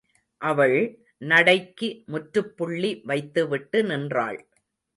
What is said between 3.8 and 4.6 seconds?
நின்றாள்.